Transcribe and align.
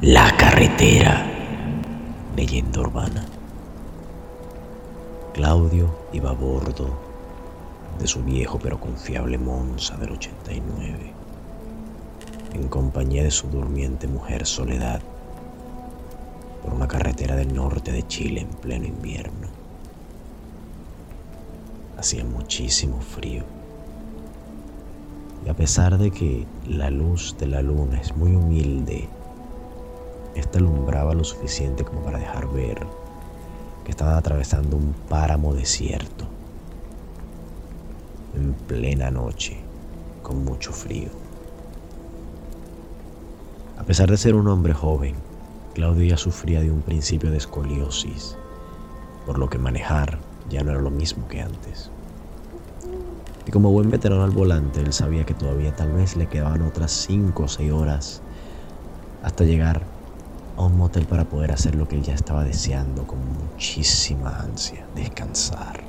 La 0.00 0.30
carretera. 0.36 1.26
Leyenda 2.36 2.82
urbana. 2.82 3.26
Claudio 5.34 5.92
iba 6.12 6.30
a 6.30 6.34
bordo 6.34 6.96
de 7.98 8.06
su 8.06 8.22
viejo 8.22 8.60
pero 8.62 8.78
confiable 8.78 9.38
Monza 9.38 9.96
del 9.96 10.12
89, 10.12 11.12
en 12.54 12.68
compañía 12.68 13.24
de 13.24 13.32
su 13.32 13.48
durmiente 13.48 14.06
mujer 14.06 14.46
Soledad, 14.46 15.00
por 16.62 16.74
una 16.74 16.86
carretera 16.86 17.34
del 17.34 17.52
norte 17.52 17.90
de 17.90 18.06
Chile 18.06 18.42
en 18.42 18.50
pleno 18.50 18.86
invierno. 18.86 19.48
Hacía 21.96 22.24
muchísimo 22.24 23.00
frío. 23.00 23.42
Y 25.44 25.48
a 25.48 25.54
pesar 25.54 25.98
de 25.98 26.12
que 26.12 26.46
la 26.68 26.88
luz 26.88 27.34
de 27.36 27.48
la 27.48 27.62
luna 27.62 28.00
es 28.00 28.16
muy 28.16 28.36
humilde 28.36 29.08
esta 30.38 30.58
alumbraba 30.58 31.14
lo 31.14 31.24
suficiente 31.24 31.84
como 31.84 32.02
para 32.02 32.18
dejar 32.18 32.48
ver 32.52 32.86
que 33.84 33.90
estaban 33.90 34.14
atravesando 34.14 34.76
un 34.76 34.94
páramo 35.08 35.54
desierto 35.54 36.26
en 38.34 38.52
plena 38.52 39.10
noche 39.10 39.58
con 40.22 40.44
mucho 40.44 40.72
frío. 40.72 41.08
A 43.78 43.84
pesar 43.84 44.10
de 44.10 44.16
ser 44.16 44.34
un 44.34 44.48
hombre 44.48 44.74
joven, 44.74 45.14
Claudio 45.74 46.04
ya 46.04 46.16
sufría 46.16 46.60
de 46.60 46.70
un 46.70 46.82
principio 46.82 47.30
de 47.30 47.38
escoliosis, 47.38 48.36
por 49.24 49.38
lo 49.38 49.48
que 49.48 49.58
manejar 49.58 50.18
ya 50.50 50.62
no 50.62 50.72
era 50.72 50.80
lo 50.80 50.90
mismo 50.90 51.26
que 51.28 51.40
antes. 51.40 51.90
Y 53.46 53.50
como 53.50 53.70
buen 53.70 53.90
veterano 53.90 54.24
al 54.24 54.30
volante, 54.30 54.80
él 54.80 54.92
sabía 54.92 55.24
que 55.24 55.32
todavía 55.32 55.74
tal 55.74 55.92
vez 55.92 56.16
le 56.16 56.26
quedaban 56.26 56.60
otras 56.62 56.92
5 56.92 57.42
o 57.42 57.48
6 57.48 57.72
horas 57.72 58.20
hasta 59.22 59.44
llegar 59.44 59.97
a 60.58 60.62
un 60.62 60.76
motel 60.76 61.06
para 61.06 61.24
poder 61.24 61.52
hacer 61.52 61.76
lo 61.76 61.86
que 61.86 61.94
él 61.94 62.02
ya 62.02 62.14
estaba 62.14 62.42
deseando 62.42 63.06
con 63.06 63.20
muchísima 63.32 64.40
ansia, 64.40 64.84
descansar. 64.96 65.80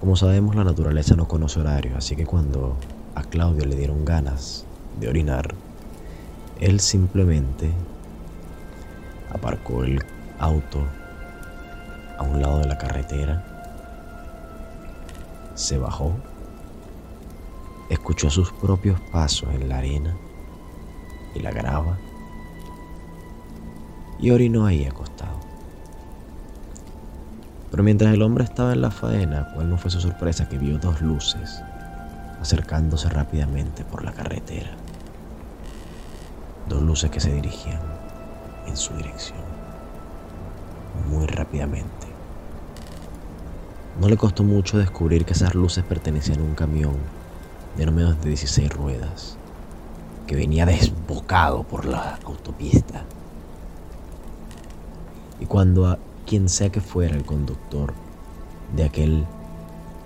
Como 0.00 0.16
sabemos, 0.16 0.56
la 0.56 0.64
naturaleza 0.64 1.14
no 1.14 1.28
conoce 1.28 1.60
horario, 1.60 1.96
así 1.96 2.16
que 2.16 2.26
cuando 2.26 2.76
a 3.14 3.22
Claudio 3.22 3.64
le 3.64 3.76
dieron 3.76 4.04
ganas 4.04 4.66
de 4.98 5.08
orinar, 5.08 5.54
él 6.60 6.80
simplemente 6.80 7.70
aparcó 9.30 9.84
el 9.84 10.04
auto 10.40 10.80
a 12.18 12.24
un 12.24 12.42
lado 12.42 12.58
de 12.58 12.66
la 12.66 12.78
carretera, 12.78 13.44
se 15.54 15.78
bajó, 15.78 16.14
escuchó 17.90 18.28
sus 18.28 18.50
propios 18.50 19.00
pasos 19.12 19.54
en 19.54 19.68
la 19.68 19.78
arena 19.78 20.16
y 21.34 21.40
la 21.40 21.50
grava 21.50 21.98
y 24.18 24.30
orinó 24.30 24.64
ahí 24.66 24.86
acostado. 24.86 25.38
Pero 27.70 27.82
mientras 27.82 28.14
el 28.14 28.22
hombre 28.22 28.44
estaba 28.44 28.72
en 28.72 28.80
la 28.80 28.90
faena, 28.90 29.48
cuál 29.52 29.68
no 29.68 29.76
fue 29.76 29.90
su 29.90 30.00
sorpresa 30.00 30.48
que 30.48 30.58
vio 30.58 30.78
dos 30.78 31.00
luces 31.00 31.62
acercándose 32.40 33.08
rápidamente 33.08 33.84
por 33.84 34.04
la 34.04 34.12
carretera. 34.12 34.70
Dos 36.68 36.82
luces 36.82 37.10
que 37.10 37.20
se 37.20 37.32
dirigían 37.32 37.80
en 38.66 38.76
su 38.76 38.94
dirección 38.94 39.38
muy 41.10 41.26
rápidamente. 41.26 42.06
No 44.00 44.08
le 44.08 44.16
costó 44.16 44.42
mucho 44.42 44.78
descubrir 44.78 45.24
que 45.24 45.34
esas 45.34 45.54
luces 45.54 45.84
pertenecían 45.84 46.40
a 46.40 46.44
un 46.44 46.54
camión 46.54 46.96
de 47.76 47.86
no 47.86 47.92
menos 47.92 48.20
de 48.20 48.28
16 48.28 48.70
ruedas 48.70 49.36
que 50.26 50.36
venía 50.36 50.66
desbocado 50.66 51.62
por 51.64 51.84
la 51.84 52.18
autopista. 52.24 53.02
Y 55.40 55.46
cuando 55.46 55.86
a 55.86 55.98
quien 56.26 56.48
sea 56.48 56.70
que 56.70 56.80
fuera 56.80 57.14
el 57.14 57.24
conductor 57.24 57.92
de 58.74 58.84
aquel 58.84 59.26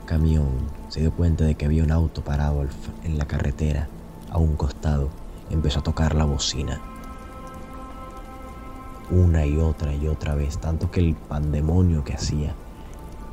camión 0.06 0.48
se 0.88 1.00
dio 1.00 1.12
cuenta 1.12 1.44
de 1.44 1.54
que 1.54 1.66
había 1.66 1.84
un 1.84 1.92
auto 1.92 2.22
parado 2.24 2.66
en 3.04 3.18
la 3.18 3.26
carretera 3.26 3.88
a 4.30 4.38
un 4.38 4.56
costado, 4.56 5.10
empezó 5.50 5.80
a 5.80 5.82
tocar 5.82 6.14
la 6.14 6.24
bocina. 6.24 6.80
Una 9.10 9.46
y 9.46 9.56
otra 9.58 9.94
y 9.94 10.08
otra 10.08 10.34
vez, 10.34 10.58
tanto 10.58 10.90
que 10.90 11.00
el 11.00 11.14
pandemonio 11.14 12.04
que 12.04 12.14
hacía 12.14 12.54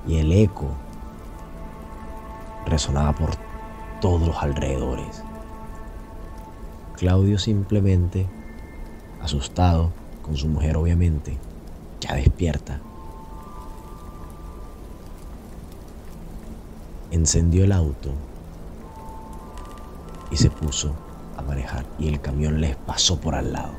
y 0.08 0.18
el 0.18 0.32
eco 0.32 0.68
resonaba 2.66 3.14
por 3.14 3.32
todos 4.02 4.28
los 4.28 4.38
alrededores. 4.38 5.24
Claudio 6.96 7.38
simplemente, 7.38 8.26
asustado, 9.22 9.92
con 10.22 10.38
su 10.38 10.48
mujer 10.48 10.78
obviamente, 10.78 11.38
ya 12.00 12.16
despierta, 12.16 12.80
encendió 17.12 17.66
el 17.66 17.74
auto 17.74 18.12
y 20.32 20.38
se 20.38 20.50
puso 20.50 20.94
a 21.38 21.42
manejar 21.42 21.86
y 22.00 22.08
el 22.08 22.22
camión 22.22 22.62
les 22.62 22.78
pasó 22.78 23.20
por 23.20 23.36
al 23.36 23.52
lado, 23.52 23.74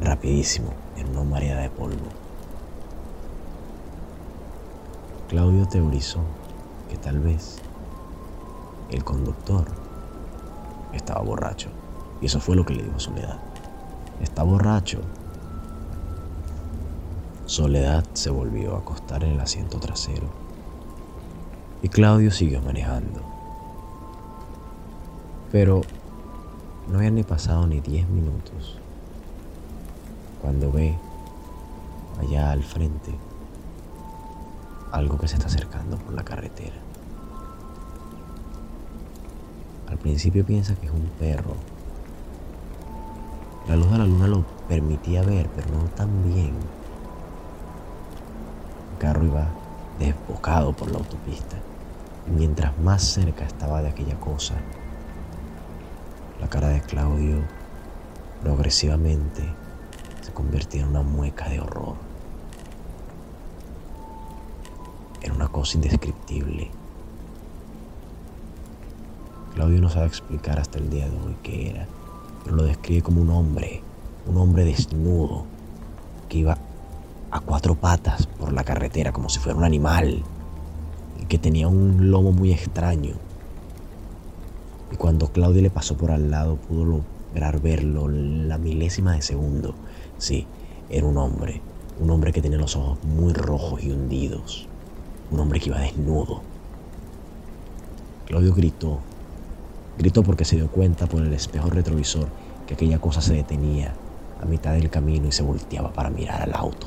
rapidísimo, 0.00 0.72
en 0.96 1.10
una 1.10 1.22
marea 1.22 1.58
de 1.58 1.70
polvo. 1.70 2.08
Claudio 5.28 5.66
teorizó 5.68 6.18
que 6.90 6.96
tal 6.96 7.20
vez 7.20 7.58
el 8.90 9.04
conductor 9.04 9.83
estaba 10.96 11.22
borracho. 11.22 11.68
Y 12.20 12.26
eso 12.26 12.40
fue 12.40 12.56
lo 12.56 12.64
que 12.64 12.74
le 12.74 12.82
dijo 12.82 12.98
Soledad. 12.98 13.38
Está 14.20 14.42
borracho. 14.42 15.00
Soledad 17.46 18.04
se 18.14 18.30
volvió 18.30 18.74
a 18.74 18.78
acostar 18.78 19.24
en 19.24 19.32
el 19.32 19.40
asiento 19.40 19.78
trasero. 19.78 20.28
Y 21.82 21.88
Claudio 21.88 22.30
siguió 22.30 22.62
manejando. 22.62 23.20
Pero 25.52 25.82
no 26.88 26.98
habían 26.98 27.14
ni 27.14 27.22
pasado 27.22 27.66
ni 27.66 27.80
diez 27.80 28.08
minutos 28.08 28.78
cuando 30.40 30.70
ve 30.70 30.94
allá 32.20 32.50
al 32.50 32.62
frente 32.62 33.14
algo 34.94 35.18
que 35.18 35.26
se 35.26 35.34
está 35.34 35.48
acercando 35.48 35.96
por 35.96 36.14
la 36.14 36.24
carretera. 36.24 36.83
Principio 40.04 40.44
piensa 40.44 40.74
que 40.74 40.84
es 40.84 40.92
un 40.92 41.08
perro. 41.18 41.54
La 43.66 43.74
luz 43.74 43.90
de 43.90 43.96
la 43.96 44.04
luna 44.04 44.28
lo 44.28 44.44
permitía 44.68 45.22
ver, 45.22 45.48
pero 45.56 45.66
no 45.70 45.84
tan 45.96 46.28
bien. 46.28 46.52
El 48.92 48.98
carro 48.98 49.24
iba 49.24 49.48
desbocado 49.98 50.74
por 50.74 50.90
la 50.90 50.98
autopista. 50.98 51.56
Mientras 52.26 52.78
más 52.80 53.02
cerca 53.02 53.46
estaba 53.46 53.80
de 53.80 53.88
aquella 53.88 54.20
cosa, 54.20 54.52
la 56.38 56.50
cara 56.50 56.68
de 56.68 56.82
Claudio 56.82 57.38
progresivamente 58.42 59.42
se 60.20 60.32
convertía 60.34 60.82
en 60.82 60.88
una 60.88 61.00
mueca 61.00 61.48
de 61.48 61.60
horror. 61.60 61.94
Era 65.22 65.32
una 65.32 65.48
cosa 65.48 65.76
indescriptible. 65.78 66.83
Claudio 69.54 69.80
no 69.80 69.88
sabe 69.88 70.06
explicar 70.06 70.58
hasta 70.58 70.78
el 70.78 70.90
día 70.90 71.08
de 71.08 71.16
hoy 71.16 71.36
qué 71.44 71.70
era, 71.70 71.86
pero 72.42 72.56
lo 72.56 72.64
describe 72.64 73.02
como 73.02 73.22
un 73.22 73.30
hombre, 73.30 73.82
un 74.26 74.36
hombre 74.36 74.64
desnudo, 74.64 75.44
que 76.28 76.38
iba 76.38 76.58
a 77.30 77.40
cuatro 77.40 77.76
patas 77.76 78.26
por 78.26 78.52
la 78.52 78.64
carretera 78.64 79.12
como 79.12 79.28
si 79.28 79.38
fuera 79.38 79.56
un 79.56 79.64
animal, 79.64 80.24
y 81.20 81.26
que 81.26 81.38
tenía 81.38 81.68
un 81.68 82.10
lomo 82.10 82.32
muy 82.32 82.52
extraño. 82.52 83.14
Y 84.90 84.96
cuando 84.96 85.28
Claudio 85.28 85.62
le 85.62 85.70
pasó 85.70 85.96
por 85.96 86.10
al 86.10 86.32
lado 86.32 86.56
pudo 86.56 86.84
lograr 86.84 87.60
verlo 87.60 88.08
la 88.08 88.58
milésima 88.58 89.12
de 89.12 89.22
segundo. 89.22 89.76
Sí, 90.18 90.46
era 90.90 91.06
un 91.06 91.16
hombre, 91.16 91.60
un 92.00 92.10
hombre 92.10 92.32
que 92.32 92.42
tenía 92.42 92.58
los 92.58 92.74
ojos 92.74 92.98
muy 93.04 93.32
rojos 93.32 93.84
y 93.84 93.92
hundidos, 93.92 94.66
un 95.30 95.38
hombre 95.38 95.60
que 95.60 95.68
iba 95.68 95.78
desnudo. 95.78 96.42
Claudio 98.26 98.52
gritó. 98.52 98.98
Gritó 99.96 100.22
porque 100.24 100.44
se 100.44 100.56
dio 100.56 100.68
cuenta 100.68 101.06
por 101.06 101.22
el 101.22 101.32
espejo 101.32 101.70
retrovisor 101.70 102.26
que 102.66 102.74
aquella 102.74 102.98
cosa 102.98 103.20
se 103.20 103.34
detenía 103.34 103.94
a 104.42 104.44
mitad 104.44 104.72
del 104.72 104.90
camino 104.90 105.28
y 105.28 105.32
se 105.32 105.42
volteaba 105.42 105.92
para 105.92 106.10
mirar 106.10 106.42
al 106.42 106.54
auto. 106.54 106.86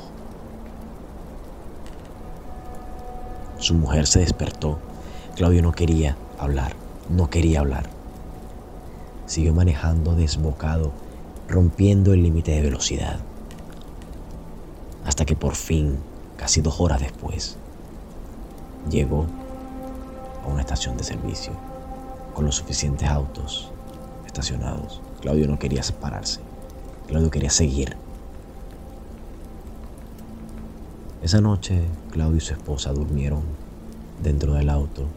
Su 3.60 3.76
mujer 3.76 4.08
se 4.08 4.20
despertó. 4.20 4.78
Claudio 5.36 5.62
no 5.62 5.72
quería 5.72 6.18
hablar, 6.38 6.74
no 7.10 7.30
quería 7.30 7.62
hablar. 7.62 7.90
Siguió 9.26 9.54
manejando 9.54 10.16
desbocado, 10.16 10.92
rompiendo 11.48 12.14
el 12.14 12.24
límite 12.24 12.52
de 12.52 12.62
velocidad. 12.62 13.20
Hasta 15.06 15.26
que 15.26 15.36
por 15.36 15.56
fin, 15.56 15.98
casi 16.36 16.62
dos 16.62 16.80
horas 16.82 17.00
después, 17.00 17.58
llegó 18.90 19.26
a 20.46 20.52
una 20.52 20.62
estación 20.62 20.98
de 20.98 21.04
servicio 21.04 21.54
con 22.38 22.46
los 22.46 22.58
suficientes 22.58 23.10
autos 23.10 23.72
estacionados. 24.28 25.02
Claudio 25.22 25.48
no 25.48 25.58
quería 25.58 25.82
separarse. 25.82 26.40
Claudio 27.08 27.32
quería 27.32 27.50
seguir. 27.50 27.98
Esa 31.24 31.42
noche, 31.42 31.82
Claudio 32.12 32.38
y 32.38 32.42
su 32.42 32.54
esposa 32.54 32.94
durmieron 32.94 33.42
dentro 34.22 34.54
del 34.54 34.70
auto 34.70 35.08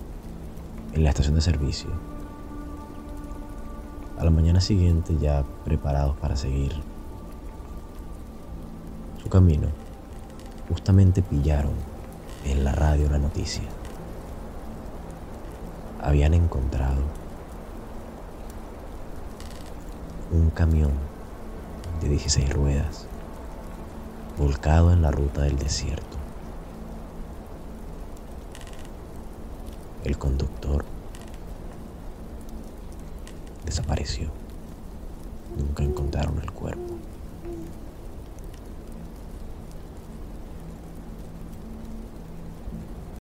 en 0.94 1.04
la 1.04 1.10
estación 1.10 1.34
de 1.34 1.42
servicio. 1.42 1.90
A 4.18 4.24
la 4.24 4.30
mañana 4.30 4.62
siguiente, 4.62 5.14
ya 5.20 5.44
preparados 5.66 6.16
para 6.16 6.36
seguir 6.36 6.72
su 9.22 9.28
camino, 9.28 9.68
justamente 10.70 11.20
pillaron 11.20 11.74
en 12.46 12.64
la 12.64 12.72
radio 12.72 13.08
una 13.08 13.18
noticia. 13.18 13.64
Habían 16.02 16.34
encontrado 16.34 17.02
un 20.32 20.50
camión 20.50 20.92
de 22.00 22.08
16 22.08 22.52
ruedas 22.52 23.06
volcado 24.38 24.92
en 24.92 25.02
la 25.02 25.10
ruta 25.10 25.42
del 25.42 25.58
desierto. 25.58 26.16
El 30.04 30.16
conductor 30.16 30.84
desapareció. 33.66 34.30
Nunca 35.58 35.82
encontraron 35.82 36.40
el 36.40 36.50
cuerpo. 36.52 36.94